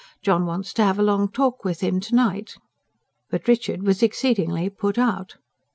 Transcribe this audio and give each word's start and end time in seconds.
John 0.23 0.47
wants 0.47 0.73
to 0.73 0.83
have 0.83 0.97
a 0.97 1.03
long 1.03 1.29
talk 1.31 1.63
with 1.63 1.81
him 1.81 1.99
to 1.99 2.15
night." 2.15 2.55
But 3.29 3.47
Richard 3.47 3.83
was 3.83 4.01
exceedingly 4.01 4.67
put 4.67 4.97
out. 4.97 5.35